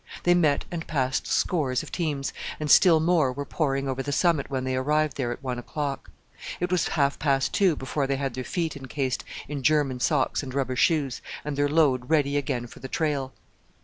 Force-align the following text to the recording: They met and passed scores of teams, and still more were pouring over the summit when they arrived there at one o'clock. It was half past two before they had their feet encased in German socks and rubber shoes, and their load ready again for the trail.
They 0.23 0.33
met 0.33 0.65
and 0.71 0.87
passed 0.87 1.27
scores 1.27 1.83
of 1.83 1.91
teams, 1.91 2.33
and 2.59 2.71
still 2.71 2.99
more 2.99 3.31
were 3.31 3.45
pouring 3.45 3.87
over 3.87 4.01
the 4.01 4.11
summit 4.11 4.49
when 4.49 4.63
they 4.63 4.75
arrived 4.75 5.15
there 5.15 5.31
at 5.31 5.43
one 5.43 5.59
o'clock. 5.59 6.09
It 6.59 6.71
was 6.71 6.87
half 6.97 7.19
past 7.19 7.53
two 7.53 7.75
before 7.75 8.07
they 8.07 8.15
had 8.15 8.33
their 8.33 8.43
feet 8.43 8.75
encased 8.75 9.23
in 9.47 9.61
German 9.61 9.99
socks 9.99 10.41
and 10.41 10.55
rubber 10.55 10.75
shoes, 10.75 11.21
and 11.45 11.55
their 11.55 11.69
load 11.69 12.09
ready 12.09 12.35
again 12.35 12.65
for 12.65 12.79
the 12.79 12.87
trail. 12.89 13.31